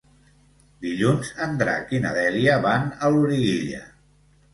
[0.85, 3.83] Dilluns en Drac i na Dèlia van a Loriguilla.